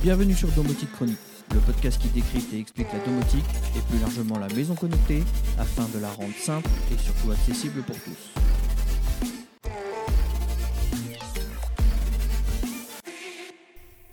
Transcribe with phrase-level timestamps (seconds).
[0.00, 1.18] Bienvenue sur Domotique Chronique,
[1.52, 3.44] le podcast qui décrypte et explique la domotique
[3.76, 5.24] et plus largement la maison connectée
[5.58, 8.40] afin de la rendre simple et surtout accessible pour tous.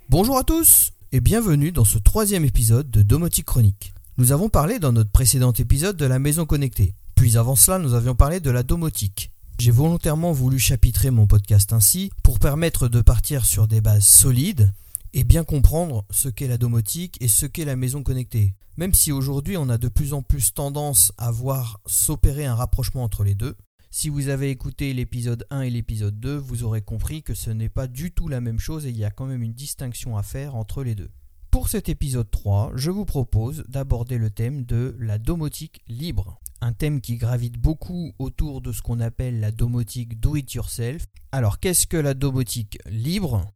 [0.10, 3.94] Bonjour à tous et bienvenue dans ce troisième épisode de Domotique Chronique.
[4.18, 6.96] Nous avons parlé dans notre précédent épisode de la maison connectée.
[7.14, 9.30] Puis avant cela, nous avions parlé de la domotique.
[9.60, 14.74] J'ai volontairement voulu chapitrer mon podcast ainsi pour permettre de partir sur des bases solides
[15.16, 18.54] et bien comprendre ce qu'est la domotique et ce qu'est la maison connectée.
[18.76, 23.04] Même si aujourd'hui on a de plus en plus tendance à voir s'opérer un rapprochement
[23.04, 23.56] entre les deux,
[23.92, 27.70] si vous avez écouté l'épisode 1 et l'épisode 2, vous aurez compris que ce n'est
[27.70, 30.24] pas du tout la même chose et il y a quand même une distinction à
[30.24, 31.10] faire entre les deux.
[31.50, 36.42] Pour cet épisode 3, je vous propose d'aborder le thème de la domotique libre.
[36.60, 41.06] Un thème qui gravite beaucoup autour de ce qu'on appelle la domotique do it yourself.
[41.32, 43.55] Alors qu'est-ce que la domotique libre?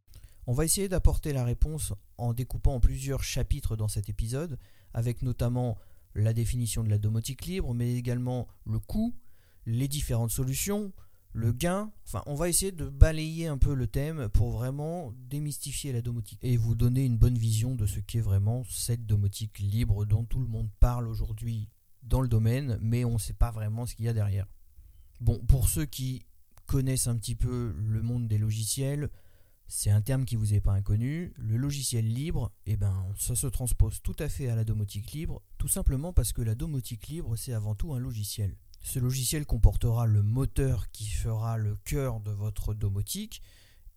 [0.50, 4.58] On va essayer d'apporter la réponse en découpant plusieurs chapitres dans cet épisode,
[4.92, 5.78] avec notamment
[6.16, 9.14] la définition de la domotique libre, mais également le coût,
[9.64, 10.92] les différentes solutions,
[11.34, 11.92] le gain.
[12.04, 16.40] Enfin, on va essayer de balayer un peu le thème pour vraiment démystifier la domotique
[16.42, 20.40] et vous donner une bonne vision de ce qu'est vraiment cette domotique libre dont tout
[20.40, 21.68] le monde parle aujourd'hui
[22.02, 24.48] dans le domaine, mais on ne sait pas vraiment ce qu'il y a derrière.
[25.20, 26.26] Bon, pour ceux qui
[26.66, 29.10] connaissent un petit peu le monde des logiciels,
[29.72, 31.32] c'est un terme qui vous est pas inconnu.
[31.36, 35.42] Le logiciel libre, eh ben, ça se transpose tout à fait à la domotique libre,
[35.58, 38.56] tout simplement parce que la domotique libre, c'est avant tout un logiciel.
[38.82, 43.42] Ce logiciel comportera le moteur qui fera le cœur de votre domotique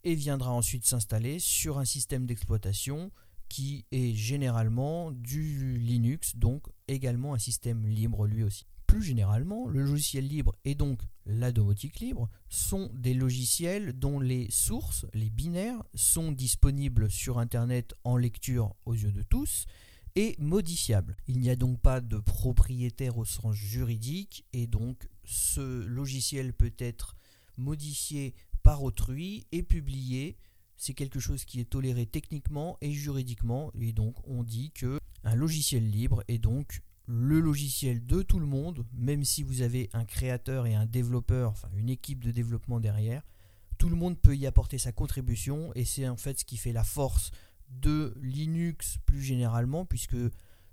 [0.04, 3.12] et viendra ensuite s'installer sur un système d'exploitation
[3.50, 8.68] qui est généralement du Linux, donc également un système libre lui aussi.
[8.94, 14.52] Plus généralement, le logiciel libre et donc la domotique libre sont des logiciels dont les
[14.52, 19.66] sources, les binaires, sont disponibles sur Internet en lecture aux yeux de tous
[20.16, 21.18] et modifiables.
[21.28, 26.76] Il n'y a donc pas de propriétaire au sens juridique et donc ce logiciel peut
[26.78, 27.16] être
[27.58, 30.38] modifié par autrui et publié.
[30.78, 35.34] C'est quelque chose qui est toléré techniquement et juridiquement et donc on dit que un
[35.34, 40.06] logiciel libre est donc le logiciel de tout le monde, même si vous avez un
[40.06, 43.24] créateur et un développeur, enfin une équipe de développement derrière,
[43.78, 46.72] tout le monde peut y apporter sa contribution et c'est en fait ce qui fait
[46.72, 47.32] la force
[47.70, 50.18] de Linux plus généralement, puisque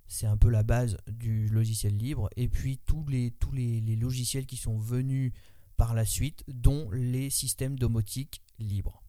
[0.07, 4.47] c'est un peu la base du logiciel libre, et puis tous les, tous les, logiciels
[4.47, 5.33] qui sont venus
[5.77, 9.03] par la suite, dont les systèmes domotique libres.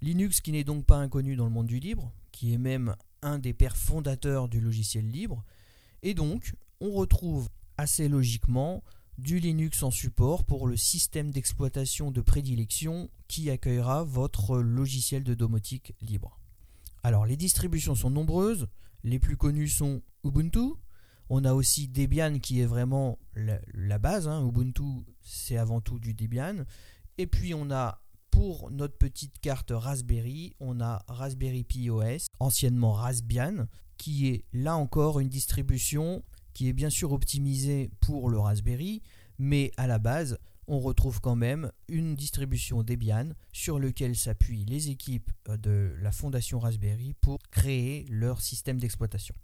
[0.00, 3.38] Linux qui n'est donc pas inconnu dans le monde du libre, qui est même un
[3.38, 5.44] des pères fondateurs du logiciel libre,
[6.02, 8.82] et donc on retrouve assez logiquement
[9.18, 15.34] du Linux en support pour le système d'exploitation de prédilection qui accueillera votre logiciel de
[15.34, 16.40] domotique libre.
[17.02, 18.68] Alors les distributions sont nombreuses,
[19.04, 20.74] les plus connues sont Ubuntu,
[21.28, 24.46] on a aussi Debian qui est vraiment la, base, hein.
[24.46, 26.64] Ubuntu c'est avant tout du Debian,
[27.18, 32.92] et puis on a pour notre petite carte Raspberry, on a Raspberry Pi OS, anciennement
[32.92, 36.22] Raspbian, qui est là encore une distribution
[36.54, 39.02] qui est bien sûr optimisée pour le Raspberry,
[39.38, 40.38] mais à la base
[40.68, 46.12] on retrouve quand même une distribution Debian sur lequel s'appuient les équipes euh, de la
[46.12, 49.34] fondation Raspberry pour créer leur système d'exploitation.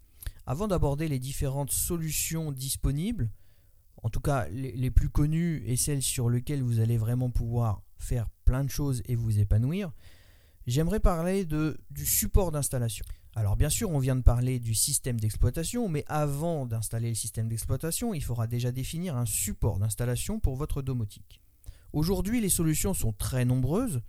[0.47, 3.31] Avant d'aborder les différentes solutions disponibles,
[4.03, 8.29] en tout cas les, plus connues et celles sur lesquelles vous allez vraiment pouvoir faire
[8.45, 9.93] plein de choses et vous épanouir,
[10.67, 13.05] j'aimerais parler de, du support d'installation.
[13.39, 17.47] Alors bien sûr, on vient de parler du système d'exploitation, mais avant d'installer le système
[17.47, 21.41] d'exploitation, il faudra déjà définir un support d'installation pour votre domotique.
[21.93, 24.03] Aujourd'hui, les solutions sont très nombreuses.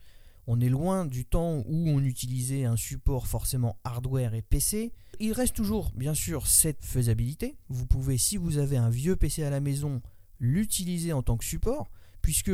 [0.47, 4.94] On est loin du temps où on utilisait un support forcément hardware et PC.
[5.19, 7.56] Il reste toujours, bien sûr, cette faisabilité.
[7.68, 10.01] Vous pouvez, si vous avez un vieux PC à la maison,
[10.39, 11.91] l'utiliser en tant que support,
[12.23, 12.51] puisque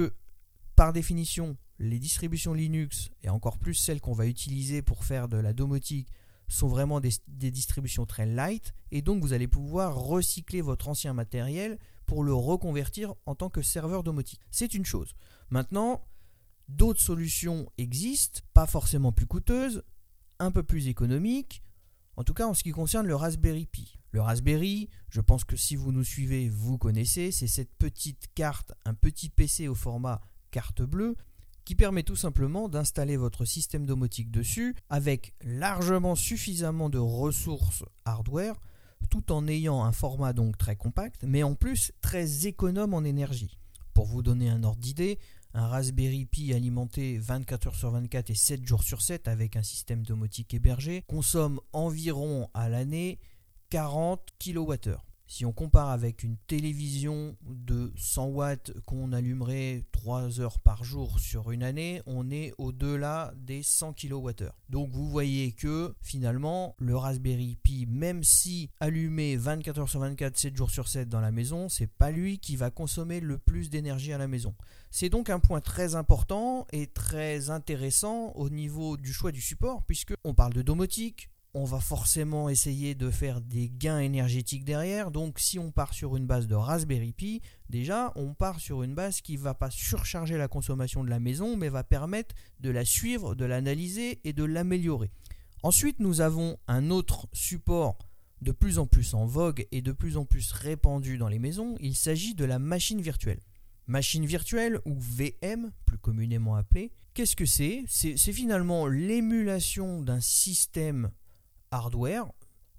[0.75, 5.37] par définition, les distributions Linux, et encore plus celles qu'on va utiliser pour faire de
[5.37, 6.09] la domotique,
[6.47, 11.79] sont vraiment des, distributions très light et donc vous allez pouvoir recycler votre ancien matériel
[12.05, 14.41] pour le reconvertir en tant que serveur domotique.
[14.51, 15.15] C'est une chose.
[15.49, 16.05] Maintenant,
[16.67, 19.83] d'autres solutions existent, pas forcément plus coûteuses,
[20.39, 21.63] un peu plus économiques,
[22.17, 23.97] en tout cas en ce qui concerne le Raspberry Pi.
[24.11, 28.73] Le Raspberry, je pense que si vous nous suivez, vous connaissez, c'est cette petite carte,
[28.85, 30.21] un petit PC au format
[30.51, 31.15] carte bleue
[31.65, 38.55] qui permet tout simplement d'installer votre système domotique dessus avec largement suffisamment de ressources hardware
[39.09, 43.59] tout en ayant un format donc très compact mais en plus très économe en énergie.
[43.93, 45.19] Pour vous donner un ordre d'idée,
[45.53, 49.63] un Raspberry Pi alimenté 24 heures sur 24 et 7 jours sur 7 avec un
[49.63, 53.19] système domotique hébergé consomme environ à l'année
[53.69, 54.97] 40 kWh.
[55.27, 61.19] Si on compare avec une télévision de 100 watts qu'on allumerait 3 heures par jour
[61.19, 64.49] sur une année, on est au-delà des 100 kWh.
[64.69, 70.37] Donc vous voyez que finalement le Raspberry Pi, même si allumé 24 heures sur 24,
[70.37, 73.71] 7 jours sur 7 dans la maison, c'est pas lui qui va consommer le plus
[73.71, 74.53] d'énergie à la maison.
[74.91, 79.83] C'est donc un point très important et très intéressant au niveau du choix du support,
[79.83, 85.09] puisque on parle de domotique, on va forcément essayer de faire des gains énergétiques derrière.
[85.09, 88.93] Donc si on part sur une base de Raspberry Pi, déjà on part sur une
[88.93, 92.69] base qui ne va pas surcharger la consommation de la maison, mais va permettre de
[92.69, 95.09] la suivre, de l'analyser et de l'améliorer.
[95.63, 97.99] Ensuite, nous avons un autre support
[98.41, 101.77] de plus en plus en vogue et de plus en plus répandu dans les maisons.
[101.79, 103.39] Il s'agit de la machine virtuelle.
[103.87, 111.11] Machine virtuelle ou VM, plus communément appelée, qu'est-ce que c'est C'est finalement l'émulation d'un système
[111.75, 112.31] hardware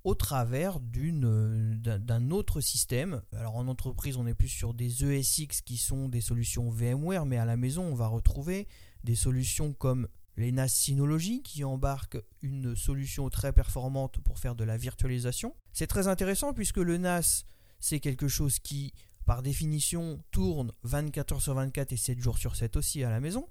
[0.04, 3.22] au travers d'une, d'un autre système.
[3.32, 7.38] Alors en entreprise, on est plus sur des ESX qui sont des solutions VMware, mais
[7.38, 8.68] à la maison, on va retrouver
[9.02, 10.06] des solutions comme
[10.36, 15.56] les NAS Synology qui embarquent une solution très performante pour faire de la virtualisation.
[15.72, 17.44] C'est très intéressant puisque le NAS,
[17.80, 18.92] c'est quelque chose qui,
[19.24, 23.18] par définition, tourne 24 heures sur 24 et 7 jours sur 7 aussi à la
[23.18, 23.48] maison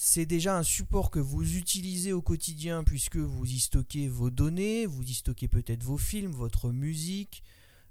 [0.00, 4.86] c'est déjà un support que vous utilisez au quotidien puisque vous y stockez vos données,
[4.86, 7.42] vous y stockez peut-être vos films, votre musique,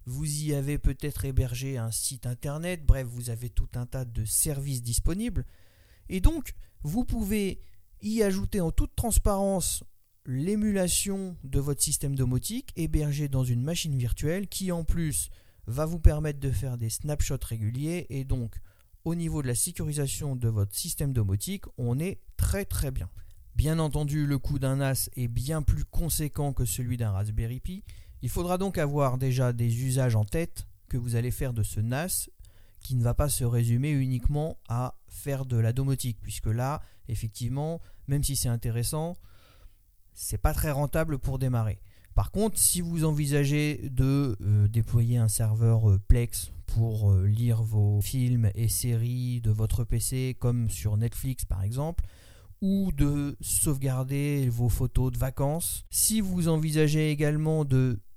[0.05, 4.23] vous y avez peut-être hébergé un site internet, bref, vous avez tout un tas de
[4.23, 5.45] services disponibles.
[6.07, 7.59] Et donc, vous pouvez
[8.01, 9.83] y ajouter en toute transparence
[10.25, 15.29] l'émulation de votre système domotique hébergé dans une machine virtuelle qui en plus
[15.65, 18.61] va vous permettre de faire des snapshots réguliers et donc
[19.07, 23.09] au niveau de la sécurisation de votre système domotique, on est très très bien.
[23.55, 27.85] Bien entendu, le coût d'un NAS est bien plus conséquent que celui d'un Raspberry Pi.
[28.21, 31.79] Il faudra donc avoir déjà des usages en tête que vous allez faire de ce
[31.79, 32.27] NAS
[32.81, 37.79] qui ne va pas se résumer uniquement à faire de la domotique puisque là, effectivement,
[38.09, 39.15] même si c'est intéressant,
[40.13, 41.79] c'est pas très rentable pour démarrer.
[42.13, 47.63] Par contre, si vous envisagez de euh, déployer un serveur euh, Plex pour euh, lire
[47.63, 52.05] vos films et séries de votre PC comme sur Netflix par exemple,
[52.61, 55.85] ou de sauvegarder vos photos de vacances.
[55.89, 57.65] Si vous envisagez également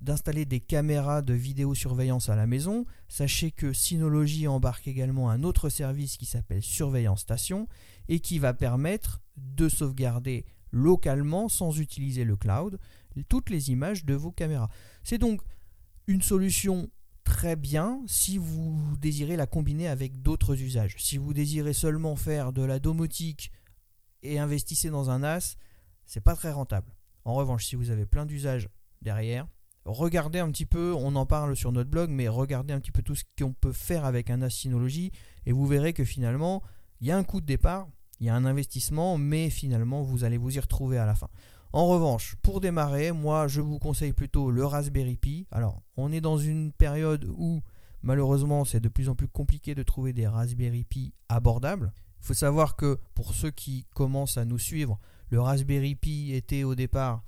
[0.01, 5.69] d'installer des caméras de vidéosurveillance à la maison, sachez que Synology embarque également un autre
[5.69, 7.69] service qui s'appelle Surveillance Station
[8.09, 12.79] et qui va permettre de sauvegarder localement sans utiliser le cloud
[13.29, 14.71] toutes les images de vos caméras.
[15.03, 15.43] C'est donc
[16.07, 16.89] une solution
[17.31, 20.97] très bien si vous désirez la combiner avec d'autres usages.
[20.99, 23.53] Si vous désirez seulement faire de la domotique
[24.25, 25.57] et investissez dans un NAS,
[26.07, 26.93] c'est pas très rentable.
[27.25, 28.69] En revanche, si vous avez plein d'usages
[29.01, 29.47] derrière,
[29.85, 33.03] regardez un petit peu, on en parle sur notre blog, mais regardez un petit peu
[33.03, 35.13] tout ce qu'on peut faire avec un NAS Synology
[35.47, 36.65] et vous verrez que finalement,
[37.01, 37.87] il y a un coût de départ,
[38.19, 41.29] il y a un investissement, mais finalement, vous allez vous y retrouver à la fin.
[41.73, 45.47] En revanche, pour démarrer, moi je vous conseille plutôt le Raspberry Pi.
[45.53, 47.63] Alors, on est dans une période où
[48.03, 51.93] malheureusement c'est de plus en plus compliqué de trouver des Raspberry Pi abordables.
[52.21, 56.65] Il faut savoir que pour ceux qui commencent à nous suivre, le Raspberry Pi était
[56.65, 57.23] au départ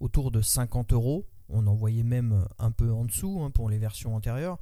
[0.00, 1.26] autour de 50 euros.
[1.48, 4.58] On en voyait même un peu en dessous hein, pour les versions antérieures.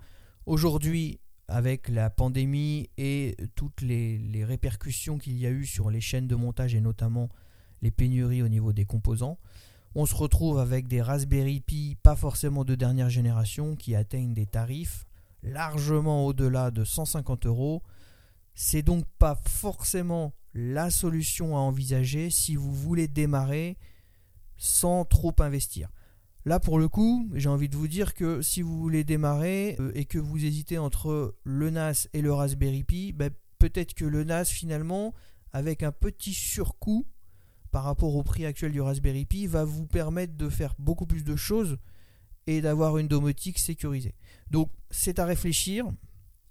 [0.47, 1.19] Aujourd'hui,
[1.49, 6.29] avec la pandémie et toutes les, les répercussions qu'il y a eu sur les chaînes
[6.29, 7.29] de montage et notamment
[7.83, 9.39] les pénuries au niveau des composants.
[9.95, 14.47] On se retrouve avec des Raspberry Pi pas forcément de dernière génération qui atteignent des
[14.47, 15.07] tarifs
[15.43, 17.83] largement au-delà de 150 euros.
[18.55, 23.77] C'est donc pas forcément la solution à envisager si vous voulez démarrer
[24.57, 25.91] sans trop investir.
[26.47, 29.91] Là, pour le coup, j'ai envie de vous dire que si vous voulez démarrer euh,
[29.95, 34.23] et que vous hésitez entre le NAS et le Raspberry Pi, ben, peut-être que le
[34.23, 35.13] NAS, finalement,
[35.53, 37.05] avec un petit surcoût,
[37.77, 41.25] par rapport au prix actuel du Raspberry Pi va vous permettre de faire beaucoup plus
[41.25, 41.77] de choses
[42.47, 44.15] et d'avoir une domotique sécurisée.
[44.51, 45.85] Donc c'est à réfléchir.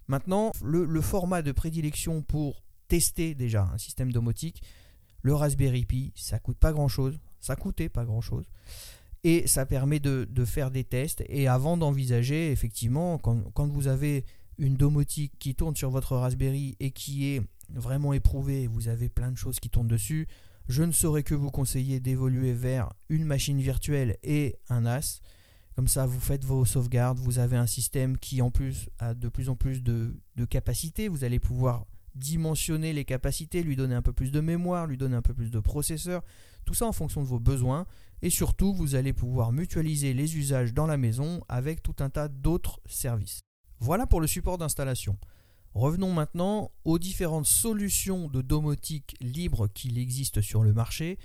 [0.07, 4.61] Maintenant, le, format de prédilection pour tester déjà un système domotique,
[5.23, 8.45] le Raspberry Pi, ça coûte pas grand chose, ça coûtait pas grand chose,
[9.23, 11.23] et ça permet de, faire des tests.
[11.27, 14.25] Et avant d'envisager, effectivement, quand, quand, vous avez
[14.59, 19.31] une domotique qui tourne sur votre Raspberry et qui est vraiment éprouvée, vous avez plein
[19.31, 20.27] de choses qui tournent dessus,
[20.67, 25.21] je ne saurais que vous conseiller d'évoluer vers une machine virtuelle et un NAS.
[25.75, 29.27] Comme ça, vous faites vos sauvegardes, vous avez un système qui en plus a de
[29.27, 34.01] plus en plus de, de capacité, vous allez pouvoir dimensionner les capacités, lui donner un
[34.01, 36.23] peu plus de mémoire, lui donner un peu plus de processeur,
[36.65, 37.85] tout ça en fonction de vos besoins.
[38.21, 42.29] Et surtout, vous allez pouvoir mutualiser les usages dans la maison avec tout un tas
[42.29, 43.41] d'autres services.
[43.79, 45.17] Voilà pour le support d'installation.
[45.75, 51.19] Revenons maintenant aux différentes solutions de domotique libre qu'il existe sur le marché.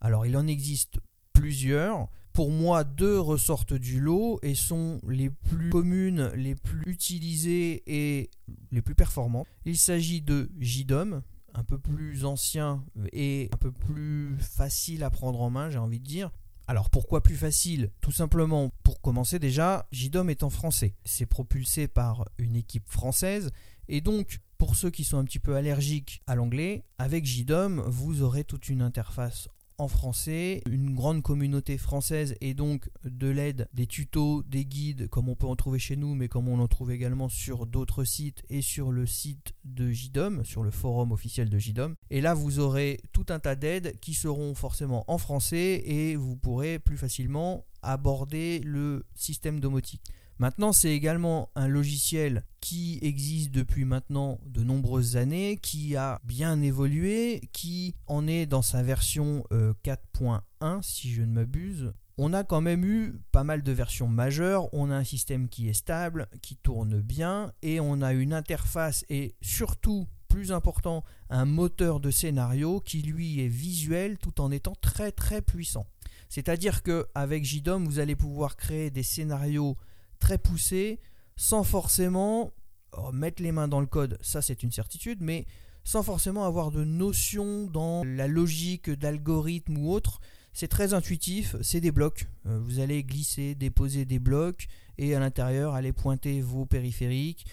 [0.00, 0.98] Alors il en existe
[1.34, 2.08] plusieurs.
[2.32, 8.30] Pour moi, deux ressortent du lot et sont les plus communes, les plus utilisées et
[8.70, 9.46] les plus performantes.
[9.66, 11.20] Il s'agit de JDOM,
[11.52, 12.82] un peu plus ancien
[13.12, 16.30] et un peu plus facile à prendre en main, j'ai envie de dire.
[16.66, 17.90] Alors pourquoi plus facile?
[18.00, 20.94] Tout simplement pour commencer déjà, JDOM est en français.
[21.04, 23.50] C'est propulsé par une équipe française
[23.88, 28.22] et donc pour ceux qui sont un petit peu allergiques à l'anglais, avec JDOM, vous
[28.22, 29.48] aurez toute une interface
[29.78, 35.28] en français, une grande communauté française et donc de l'aide, des tutos, des guides comme
[35.28, 38.44] on peut en trouver chez nous mais comme on en trouve également sur d'autres sites
[38.48, 41.96] et sur le site de JDOM, sur le forum officiel de JDOM.
[42.10, 46.36] Et là vous aurez tout un tas d'aides qui seront forcément en français et vous
[46.36, 50.02] pourrez plus facilement aborder le système domotique.
[50.42, 56.60] Maintenant, c'est également un logiciel qui existe depuis maintenant de nombreuses années, qui a bien
[56.60, 61.92] évolué, qui en est dans sa version 4.1 euh, si je ne m'abuse.
[62.18, 65.68] On a quand même eu pas mal de versions majeures, on a un système qui
[65.68, 71.44] est stable, qui tourne bien, et on a une interface et surtout, plus important, un
[71.44, 75.86] moteur de scénario qui lui est visuel tout en étant très très puissant.
[76.28, 79.76] C'est-à-dire qu'avec JDOM, vous allez pouvoir créer des scénarios
[80.22, 81.00] très poussé,
[81.34, 82.52] sans forcément
[82.92, 85.46] oh, mettre les mains dans le code, ça c'est une certitude, mais
[85.82, 90.20] sans forcément avoir de notion dans la logique d'algorithme ou autre.
[90.52, 92.28] C'est très intuitif, c'est des blocs.
[92.46, 97.44] Euh, vous allez glisser, déposer des blocs et à l'intérieur aller pointer vos périphériques.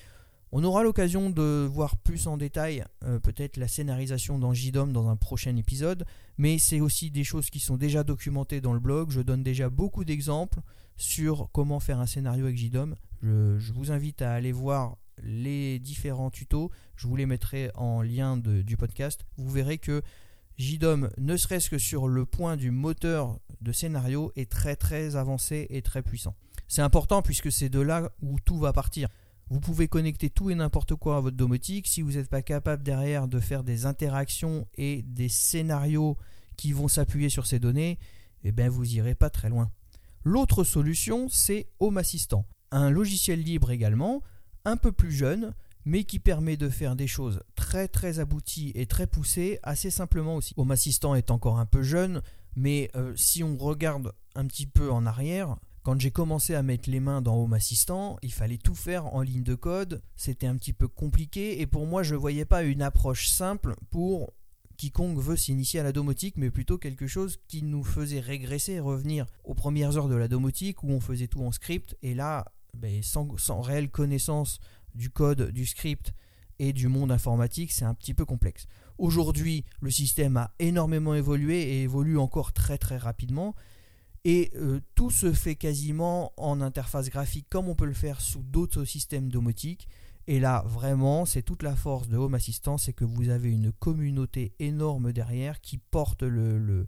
[0.52, 5.08] On aura l'occasion de voir plus en détail euh, peut-être la scénarisation dans JDOM dans
[5.08, 6.06] un prochain épisode,
[6.40, 9.12] mais c'est aussi des choses qui sont déjà documentées dans le blog.
[9.12, 10.60] Je donne déjà beaucoup d'exemples
[10.98, 12.96] sur comment faire un scénario avec JDOM.
[13.22, 16.72] Je, vous invite à aller voir les différents tutos.
[16.96, 19.26] Je vous les mettrai en lien du podcast.
[19.38, 20.02] Vous verrez que
[20.58, 25.68] JDOM, ne serait-ce que sur le point du moteur de scénario, est très très avancé
[25.70, 26.36] et très puissant.
[26.68, 29.10] C'est important puisque c'est de là où tout va partir.
[29.50, 31.88] Vous pouvez connecter tout et n'importe quoi à votre domotique.
[31.88, 36.18] Si vous n'êtes pas capable derrière de faire des interactions et des scénarios
[36.56, 37.98] qui vont s'appuyer sur ces données,
[38.44, 39.72] eh bien vous irez pas très loin.
[40.24, 44.22] L'autre solution, c'est Home Assistant, un logiciel libre également,
[44.66, 45.54] un peu plus jeune,
[45.86, 50.36] mais qui permet de faire des choses très très abouties et très poussées assez simplement
[50.36, 50.54] aussi.
[50.58, 52.22] Home Assistant est encore un peu jeune,
[52.56, 56.90] mais euh, si on regarde un petit peu en arrière, quand j'ai commencé à mettre
[56.90, 60.56] les mains dans Home Assistant, il fallait tout faire en ligne de code, c'était un
[60.56, 64.34] petit peu compliqué et pour moi je ne voyais pas une approche simple pour
[64.80, 68.80] quiconque veut s'initier à la domotique, mais plutôt quelque chose qui nous faisait régresser et
[68.80, 72.46] revenir aux premières heures de la domotique où on faisait tout en script, et là,
[72.74, 74.60] ben, sans, sans réelle connaissance
[74.96, 76.14] du code, du script
[76.60, 78.68] et du monde informatique, c'est un petit peu complexe.
[78.98, 83.56] Aujourd'hui, le système a énormément évolué et évolue encore très très rapidement.
[84.26, 88.44] Et euh, tout se fait quasiment en interface graphique comme on peut le faire sous
[88.44, 89.88] d'autres systèmes domotiques.
[90.28, 93.72] Et là, vraiment, c'est toute la force de Home Assistant, c'est que vous avez une
[93.72, 96.86] communauté énorme derrière qui porte le,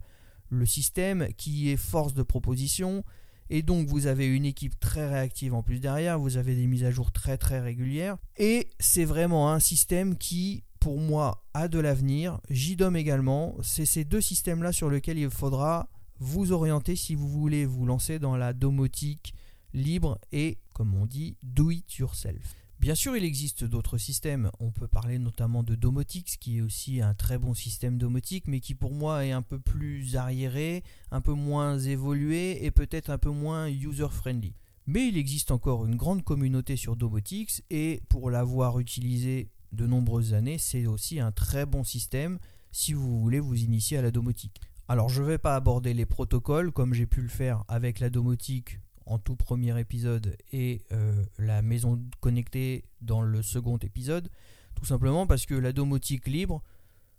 [0.48, 3.02] le, système, qui est force de proposition.
[3.50, 6.84] Et donc, vous avez une équipe très réactive en plus derrière, vous avez des mises
[6.84, 8.16] à jour très très régulières.
[8.36, 12.40] Et c'est vraiment un système qui, pour moi, a de l'avenir.
[12.48, 13.56] JDOM également.
[13.60, 15.88] C'est ces deux systèmes-là sur lesquels il faudra
[16.22, 19.34] vous orienter si vous voulez vous lancer dans la domotique
[19.74, 22.54] libre et, comme on dit, do it yourself.
[22.78, 24.50] Bien sûr, il existe d'autres systèmes.
[24.60, 28.60] On peut parler notamment de Domotix, qui est aussi un très bon système domotique, mais
[28.60, 33.18] qui pour moi est un peu plus arriéré, un peu moins évolué et peut-être un
[33.18, 34.54] peu moins user-friendly.
[34.86, 40.34] Mais il existe encore une grande communauté sur Domotix et pour l'avoir utilisé de nombreuses
[40.34, 42.38] années, c'est aussi un très bon système
[42.70, 44.60] si vous voulez vous initier à la domotique.
[44.92, 48.10] Alors je ne vais pas aborder les protocoles comme j'ai pu le faire avec la
[48.10, 54.28] domotique en tout premier épisode et euh, la maison connectée dans le second épisode,
[54.74, 56.62] tout simplement parce que la domotique libre,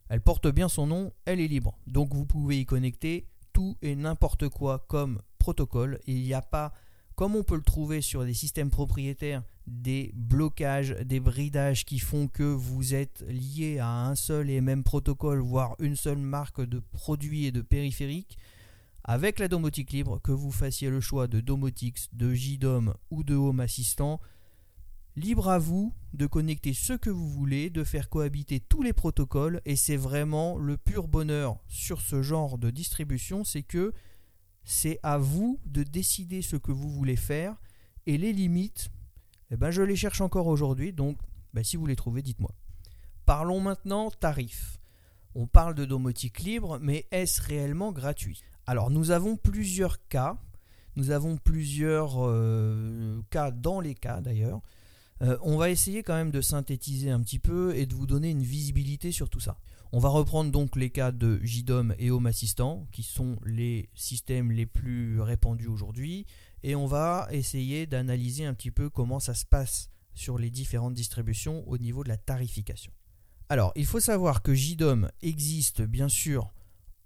[0.07, 1.79] elle porte bien son nom, elle est libre.
[1.87, 5.99] Donc vous pouvez y connecter tout et n'importe quoi comme protocole.
[6.05, 6.73] il n'y a pas,
[7.15, 12.27] comme on peut le trouver sur des systèmes propriétaires, des blocages, des bridages qui font
[12.27, 16.79] que vous êtes lié à un seul et même protocole, voire une seule marque de
[16.79, 18.37] produits et de périphériques
[19.05, 23.35] avec la domotique libre, que vous fassiez le choix de Domotix, de JDOM ou de
[23.35, 24.21] Home Assistant,
[25.15, 29.61] Libre à vous de connecter ce que vous voulez, de faire cohabiter tous les protocoles,
[29.63, 33.93] et c'est vraiment le pur bonheur sur ce genre de distribution, c'est que
[34.63, 37.61] c'est à vous de décider ce que vous voulez faire,
[38.07, 38.89] et les limites,
[39.53, 41.17] eh ben, je les cherche encore aujourd'hui, donc
[41.53, 42.51] ben, si vous les trouvez, dites-moi.
[43.27, 44.79] Parlons maintenant tarifs.
[45.35, 48.41] On parle de domotique libre, mais est-ce réellement gratuit?
[48.65, 50.37] Alors nous avons plusieurs cas,
[50.95, 54.59] nous avons plusieurs euh, cas dans les cas d'ailleurs.
[55.21, 58.31] Euh, on va essayer quand même de synthétiser un petit peu et de vous donner
[58.31, 59.59] une visibilité sur tout ça.
[59.91, 64.51] On va reprendre donc les cas de JDOM et Home Assistant, qui sont les systèmes
[64.51, 66.25] les plus répandus aujourd'hui,
[66.63, 70.93] et on va essayer d'analyser un petit peu comment ça se passe sur les différentes
[70.93, 72.91] distributions au niveau de la tarification.
[73.49, 76.53] Alors, il faut savoir que JDOM existe bien sûr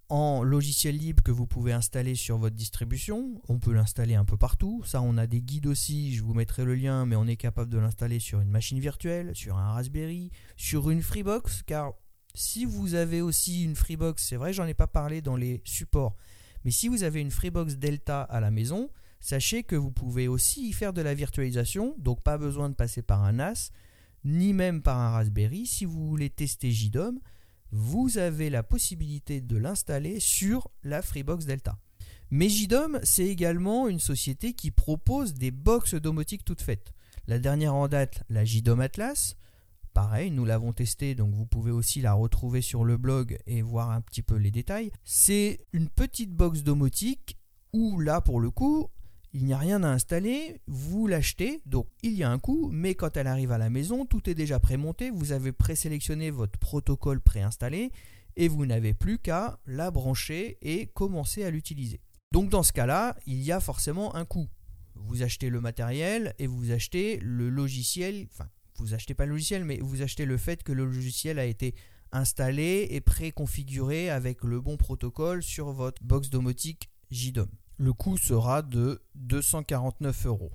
[0.09, 3.41] en logiciel libre que vous pouvez installer sur votre distribution.
[3.49, 4.81] On peut l'installer un peu partout.
[4.85, 6.15] Ça, on a des guides aussi.
[6.15, 9.35] Je vous mettrai le lien, mais on est capable de l'installer sur une machine virtuelle,
[9.35, 11.63] sur un Raspberry, sur une Freebox.
[11.63, 11.93] Car
[12.33, 16.15] si vous avez aussi une Freebox, c'est vrai, j'en ai pas parlé dans les supports,
[16.63, 20.69] mais si vous avez une Freebox Delta à la maison, sachez que vous pouvez aussi
[20.69, 21.95] y faire de la virtualisation.
[21.97, 23.71] Donc, pas besoin de passer par un NAS,
[24.23, 25.65] ni même par un Raspberry.
[25.65, 27.19] Si vous voulez tester JDOM,
[27.71, 31.77] vous avez la possibilité de l'installer sur la Freebox Delta.
[32.29, 36.93] Mais JDOM, c'est également une société qui propose des box domotiques toutes faites.
[37.25, 39.35] La dernière en date, la JDOM Atlas.
[39.93, 43.89] Pareil, nous l'avons testé, donc vous pouvez aussi la retrouver sur le blog et voir
[43.91, 44.91] un petit peu les détails.
[45.03, 47.37] C'est une petite box domotique
[47.73, 48.89] où là, pour le coup,
[49.37, 52.95] il n'y a rien à installer, vous l'achetez, donc il y a un coût, mais
[52.95, 57.21] quand elle arrive à la maison, tout est déjà prémonté, vous avez présélectionné votre protocole
[57.21, 57.91] préinstallé
[58.35, 62.01] et vous n'avez plus qu'à la brancher et commencer à l'utiliser.
[62.31, 64.47] Donc dans ce cas-là, il y a forcément un coût.
[64.95, 69.65] Vous achetez le matériel et vous achetez le logiciel, enfin vous achetez pas le logiciel,
[69.65, 71.75] mais vous achetez le fait que le logiciel a été
[72.11, 78.61] installé et préconfiguré avec le bon protocole sur votre box domotique JDOM le coût sera
[78.61, 80.51] de 249 euros.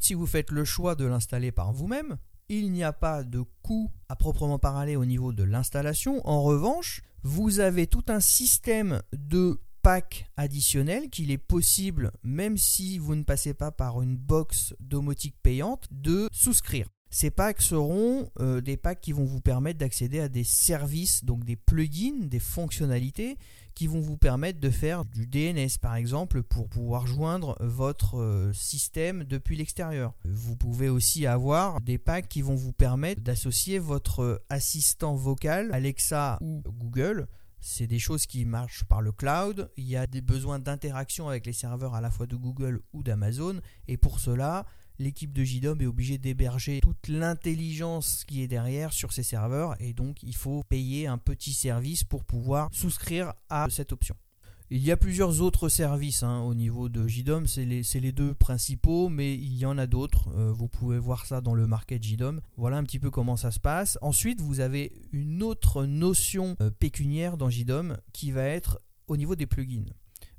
[0.00, 3.90] Si vous faites le choix de l'installer par vous-même, il n'y a pas de coût
[4.08, 6.20] à proprement parler au niveau de l'installation.
[6.26, 12.98] En revanche, vous avez tout un système de packs additionnels qu'il est possible, même si
[12.98, 16.88] vous ne passez pas par une box domotique payante, de souscrire.
[17.18, 21.46] Ces packs seront euh, des packs qui vont vous permettre d'accéder à des services, donc
[21.46, 23.38] des plugins, des fonctionnalités
[23.74, 28.52] qui vont vous permettre de faire du DNS par exemple pour pouvoir joindre votre euh,
[28.52, 30.12] système depuis l'extérieur.
[30.26, 36.36] Vous pouvez aussi avoir des packs qui vont vous permettre d'associer votre assistant vocal Alexa
[36.42, 39.70] ou Google c'est des choses qui marchent par le cloud.
[39.76, 43.02] Il y a des besoins d'interaction avec les serveurs à la fois de Google ou
[43.02, 43.60] d'Amazon.
[43.88, 44.66] Et pour cela,
[44.98, 49.92] l'équipe de JDOM est obligée d'héberger toute l'intelligence qui est derrière sur ces serveurs et
[49.92, 54.16] donc il faut payer un petit service pour pouvoir souscrire à cette option.
[54.68, 59.08] Il y a plusieurs autres services hein, au niveau de JDOM, c'est les, deux principaux,
[59.08, 60.28] mais il y en a d'autres.
[60.34, 62.40] Euh, vous pouvez voir ça dans le market JDOM.
[62.56, 63.96] Voilà un petit peu comment ça se passe.
[64.02, 69.36] Ensuite, vous avez une autre notion euh, pécuniaire dans JDOM qui va être au niveau
[69.36, 69.84] des plugins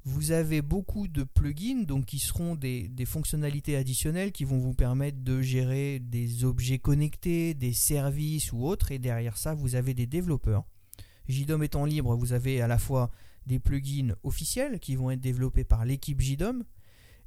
[0.07, 5.21] vous avez beaucoup de plugins donc qui seront des, fonctionnalités additionnelles qui vont vous permettre
[5.21, 8.93] de gérer des objets connectés, des services ou autres.
[8.93, 10.63] Et derrière ça, vous avez des développeurs.
[11.27, 13.11] JDOM étant libre, vous avez à la fois
[13.47, 16.63] des plugins officiels qui vont être développés par l'équipe JDOM,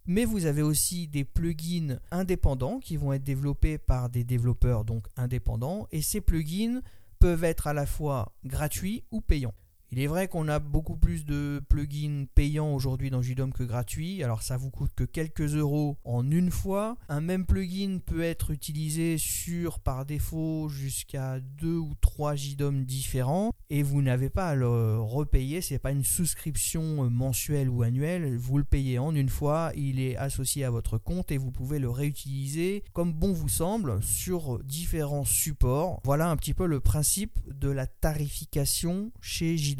[0.06, 5.06] mais vous avez aussi des plugins indépendants qui vont être développés par des développeurs donc
[5.18, 5.86] indépendants.
[5.92, 6.80] Et ces plugins
[7.18, 9.54] peuvent être à la fois gratuits ou payants.
[9.92, 14.22] Il est vrai qu'on a beaucoup plus de plugins payants aujourd'hui dans JDOM que gratuits.
[14.22, 16.96] Alors ça vous coûte que quelques euros en une fois.
[17.08, 23.50] Un même plugin peut être utilisé sur par défaut jusqu'à deux ou trois JDOM différents
[23.68, 25.60] et vous n'avez pas à le repayer.
[25.60, 28.36] C'est pas une souscription mensuelle ou annuelle.
[28.36, 29.72] Vous le payez en une fois.
[29.74, 34.00] Il est associé à votre compte et vous pouvez le réutiliser comme bon vous semble
[34.04, 36.00] sur différents supports.
[36.04, 39.79] Voilà un petit peu le principe de la tarification chez JDOM.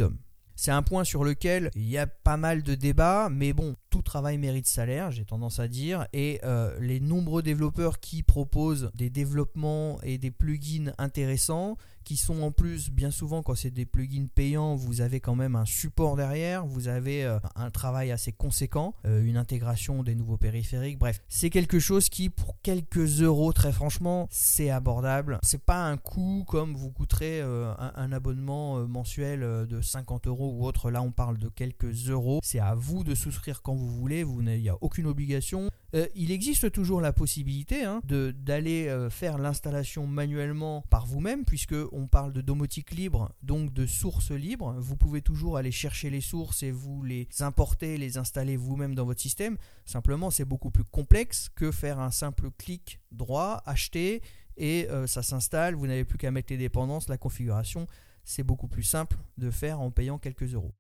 [0.56, 4.02] C'est un point sur lequel il y a pas mal de débats, mais bon, tout
[4.02, 9.08] travail mérite salaire, j'ai tendance à dire, et euh, les nombreux développeurs qui proposent des
[9.08, 14.26] développements et des plugins intéressants, qui sont en plus, bien souvent, quand c'est des plugins
[14.34, 18.94] payants, vous avez quand même un support derrière, vous avez euh, un travail assez conséquent,
[19.06, 20.98] euh, une intégration des nouveaux périphériques.
[20.98, 25.38] Bref, c'est quelque chose qui, pour quelques euros, très franchement, c'est abordable.
[25.42, 30.66] C'est pas un coût comme vous coûterait euh, un, abonnement mensuel de 50 euros ou
[30.66, 30.90] autre.
[30.90, 32.40] Là, on parle de quelques euros.
[32.42, 34.24] C'est à vous de souscrire quand vous voulez.
[34.24, 35.70] Vous il n'y a aucune obligation.
[36.14, 41.74] il existe toujours la possibilité hein, d'aller faire l'installation manuellement par vous-même, puisque
[42.06, 44.74] parle de domotique libre, donc de sources libres.
[44.78, 49.04] Vous pouvez toujours aller chercher les sources et vous les importer, les installer vous-même dans
[49.04, 49.56] votre système.
[49.84, 54.22] Simplement, c'est beaucoup plus complexe que faire un simple clic droit, acheter,
[54.56, 55.74] et euh, ça s'installe.
[55.74, 57.86] Vous n'avez plus qu'à mettre les dépendances, la configuration.
[58.24, 60.74] C'est beaucoup plus simple de faire en payant quelques euros.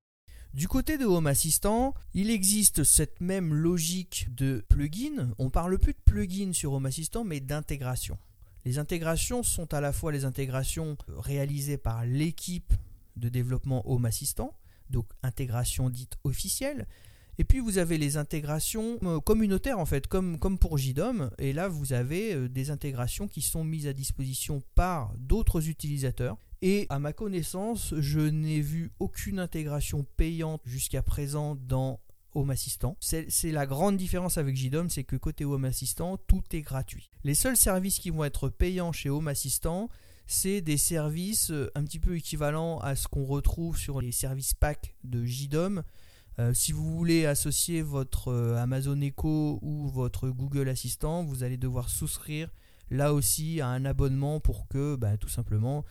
[0.52, 5.32] Du côté de Home Assistant, il existe cette même logique de plugin.
[5.38, 8.18] On parle plus de plugin sur Home Assistant, mais d'intégration.
[8.64, 12.74] Les intégrations sont à la fois les intégrations réalisées par l'équipe
[13.16, 14.56] de développement Home Assistant,
[14.90, 16.86] donc intégration dite officielle,
[17.40, 21.30] et puis vous avez les intégrations euh, communautaires en fait, comme, comme pour JDOM.
[21.38, 26.36] Et là vous avez euh, des intégrations qui sont mises à disposition par d'autres utilisateurs.
[26.60, 31.98] Et à ma connaissance, je n'ai vu aucune intégration payante jusqu'à présent dans
[32.34, 32.96] Home Assistant.
[33.00, 37.10] C'est la grande différence avec JDOM, c'est que côté Home Assistant, tout est gratuit.
[37.24, 39.88] Les seuls services qui vont être payants chez Home Assistant,
[40.26, 44.54] c'est des services euh, un petit peu équivalents à ce qu'on retrouve sur les services
[44.54, 45.82] pack de JDOM.
[46.38, 51.56] Euh, si vous voulez associer votre euh, Amazon Echo ou votre Google Assistant, vous allez
[51.56, 52.48] devoir souscrire
[52.90, 55.84] là aussi à un abonnement pour que bah, tout simplement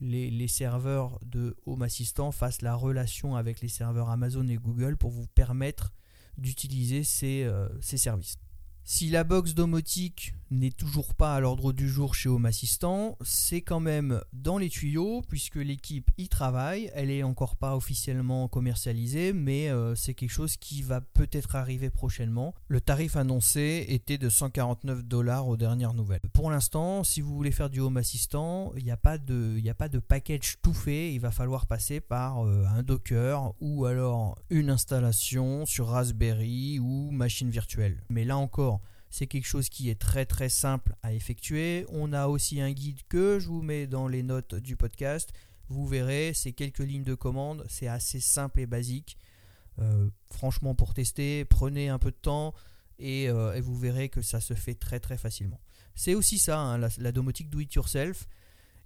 [0.00, 5.10] les, serveurs de Home Assistant fassent la relation avec les serveurs Amazon et Google pour
[5.10, 5.92] vous permettre
[6.36, 8.36] d'utiliser ces euh, services.
[8.84, 13.62] Si la box domotique n'est toujours pas à l'ordre du jour chez Home Assistant, c'est
[13.62, 16.90] quand même dans les tuyaux puisque l'équipe y travaille.
[16.94, 21.90] Elle est encore pas officiellement commercialisée, mais euh, c'est quelque chose qui va peut-être arriver
[21.90, 22.54] prochainement.
[22.68, 26.20] Le tarif annoncé était de 149 dollars aux dernières nouvelles.
[26.32, 30.00] Pour l'instant, si vous voulez faire du Home Assistant, il n'y a pas de, a
[30.00, 31.12] package tout fait.
[31.12, 37.10] Il va falloir passer par euh, un Docker ou alors une installation sur Raspberry ou
[37.10, 38.02] machine virtuelle.
[38.08, 38.80] Mais là encore
[39.14, 41.86] c'est quelque chose qui est très très simple à effectuer.
[41.88, 45.32] On a aussi un guide que je vous mets dans les notes du podcast.
[45.68, 49.16] Vous verrez, c'est quelques lignes de commande, c'est assez simple et basique.
[49.78, 52.54] Euh, franchement, pour tester, prenez un peu de temps
[53.00, 55.60] euh, et, vous verrez que ça se fait très très facilement.
[55.94, 58.26] C'est aussi ça, hein, la, domotique do it yourself.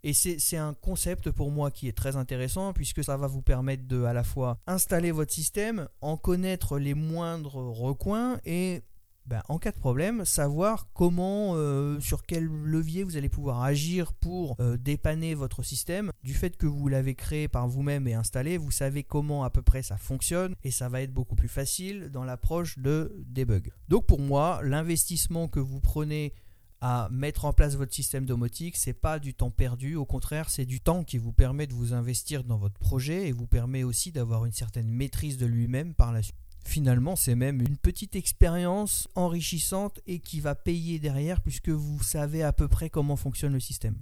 [0.03, 3.89] Et c'est un concept pour moi qui est très intéressant puisque ça va vous permettre
[3.89, 8.83] de à la fois installer votre système, en connaître les moindres recoins et
[9.29, 14.15] ben, en cas de problème, savoir comment, euh, sur quel levier vous allez pouvoir agir
[14.15, 16.13] pour euh, dépanner votre système.
[16.23, 19.61] Du fait que vous l'avez créé par vous-même et installé, vous savez comment à peu
[19.61, 23.71] près ça fonctionne et ça va être beaucoup plus facile dans l'approche de debug.
[23.89, 26.33] Donc pour moi, l'investissement que vous prenez
[26.81, 30.65] à mettre en place votre système domotique, c'est pas du temps perdu, au contraire, c'est
[30.65, 34.11] du temps qui vous permet de vous investir dans votre projet et vous permet aussi
[34.11, 36.48] d'avoir une certaine maîtrise de lui-même par la suite.
[36.69, 42.43] Finalement, c'est même une petite expérience enrichissante et qui va payer derrière puisque vous savez
[42.43, 43.97] à peu près comment fonctionne le système.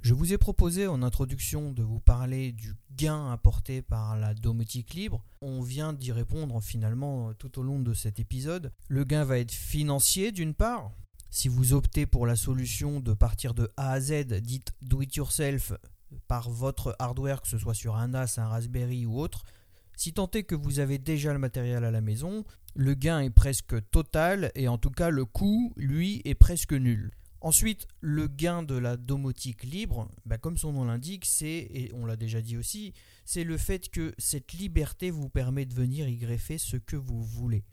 [0.00, 4.94] Je vous ai proposé en introduction de vous parler du gain apporté par la domotique
[4.94, 5.24] libre.
[5.40, 8.72] On vient d'y répondre finalement tout au long de cet épisode.
[8.88, 10.90] Le gain va être financier d'une part.
[11.30, 15.14] Si vous optez pour la solution de partir de A à Z, dite do it
[15.14, 15.72] yourself,
[16.26, 19.44] par votre hardware, que ce soit sur un NAS, un Raspberry ou autre,
[19.96, 23.30] si tant est que vous avez déjà le matériel à la maison, le gain est
[23.30, 27.10] presque total et en tout cas le coût, lui, est presque nul.
[27.40, 32.04] Ensuite, le gain de la domotique libre, bah, comme son nom l'indique, c'est, et on
[32.04, 32.92] l'a déjà dit aussi,
[33.24, 37.22] c'est le fait que cette liberté vous permet de venir y greffer ce que vous
[37.22, 37.64] voulez.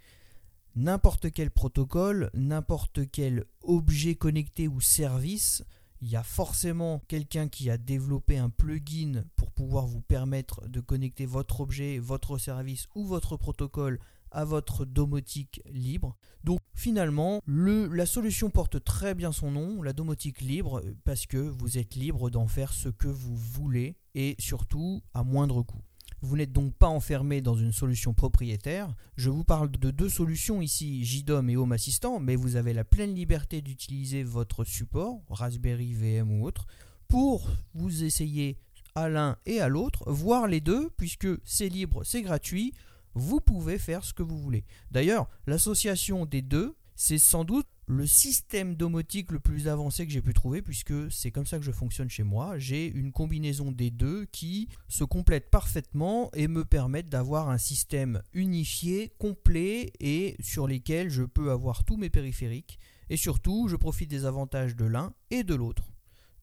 [0.76, 5.64] N'importe quel protocole, n'importe quel objet connecté ou service
[6.04, 10.82] il y a forcément quelqu'un qui a développé un plugin pour pouvoir vous permettre de
[10.82, 16.18] connecter votre objet, votre service ou votre protocole à votre domotique libre.
[16.44, 21.78] Donc finalement, la solution porte très bien son nom, la domotique libre, parce que vous
[21.78, 25.84] êtes libre d'en faire ce que vous voulez et surtout à moindre coût.
[26.24, 28.96] Vous n'êtes donc pas enfermé dans une solution propriétaire.
[29.18, 32.86] Je vous parle de deux solutions ici, JDOM et Home Assistant, mais vous avez la
[32.86, 36.66] pleine liberté d'utiliser votre support, Raspberry VM ou autre,
[37.10, 38.58] pour vous essayer
[38.96, 42.74] à l'un et à l'autre, voire les deux, puisque c'est libre, c'est gratuit,
[43.16, 44.64] vous pouvez faire ce que vous voulez.
[44.92, 46.74] D'ailleurs, l'association des deux,
[47.06, 51.32] C'est sans doute le système domotique le plus avancé que j'ai pu trouver puisque c'est
[51.32, 52.58] comme ça que je fonctionne chez moi.
[52.58, 58.22] J'ai une combinaison des deux qui se complètent parfaitement et me permettent d'avoir un système
[58.32, 64.10] unifié, complet et sur lesquels je peux avoir tous mes périphériques et surtout je profite
[64.10, 65.92] des avantages de l'un et de l'autre.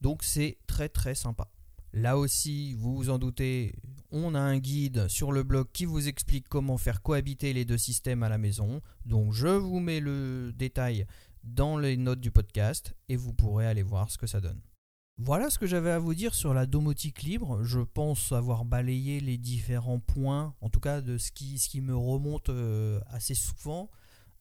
[0.03, 1.51] Donc c'est très très sympa.
[1.92, 3.74] Là aussi, vous vous en doutez,
[4.12, 7.79] on a un guide sur le blog qui vous explique comment faire cohabiter les deux
[7.79, 8.81] systèmes à la maison.
[9.07, 11.07] Donc je vous mets le détail
[11.42, 14.61] dans les notes du podcast et vous pourrez aller voir ce que ça donne.
[15.18, 17.62] Voilà ce que j'avais à vous dire sur la domotique libre.
[17.62, 21.83] Je pense avoir balayé les différents points, en tout cas de ce qui, ce qui
[21.83, 23.90] me remonte euh, assez souvent.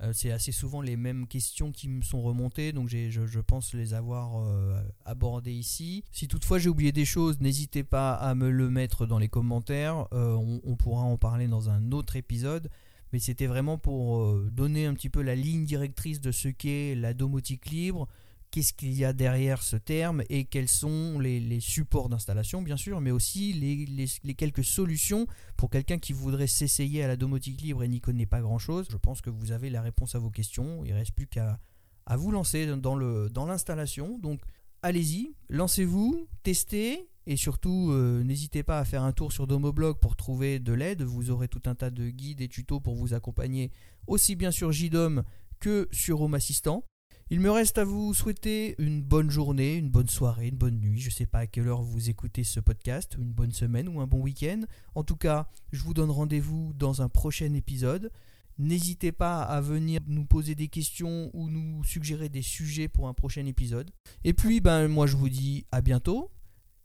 [0.02, 3.94] Euh, c'est assez souvent les mêmes questions qui me sont remontées, donc je, pense les
[3.94, 6.04] avoir euh, abordées ici.
[6.12, 10.08] Si toutefois j'ai oublié des choses, n'hésitez pas à me le mettre dans les commentaires.
[10.12, 12.70] on, on, pourra en parler dans un autre épisode
[13.12, 16.96] mais c'était vraiment pour euh, donner un petit peu la ligne directrice de ce qu'est
[16.96, 18.08] la domotique libre,
[18.52, 23.02] qu'est-ce qu'il y a derrière ce terme et quels sont les, supports d'installation bien sûr,
[23.02, 27.88] mais aussi les, quelques solutions pour quelqu'un qui voudrait s'essayer à la domotique libre et
[27.88, 28.88] n'y connaît pas grand-chose.
[28.92, 31.60] Je pense que vous avez la réponse à vos questions, il ne reste plus qu'à
[32.06, 34.18] à vous lancer dans l'installation.
[34.18, 34.42] Dans Donc
[34.82, 40.16] allez-y, lancez-vous, testez, et surtout, euh, n'hésitez pas à faire un tour sur Domoblog pour
[40.16, 41.04] trouver de l'aide.
[41.04, 43.72] Vous aurez tout un tas de guides et tutos pour vous accompagner,
[44.08, 45.24] aussi bien sur JDOM
[45.60, 46.84] que sur Home Assistant.
[47.32, 51.00] Il me reste à vous souhaiter une bonne journée, une bonne soirée, une bonne nuit.
[51.00, 54.02] Je ne sais pas à quelle heure vous écoutez ce podcast, une bonne semaine ou
[54.02, 54.62] un bon week-end.
[54.96, 58.12] En tout cas, je vous donne rendez-vous dans un prochain épisode.
[58.58, 63.14] N'hésitez pas à venir nous poser des questions ou nous suggérer des sujets pour un
[63.14, 63.92] prochain épisode.
[64.24, 66.32] Et puis, ben, moi je vous dis à bientôt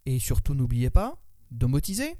[0.04, 2.18] et surtout, n'oubliez pas, domotiser.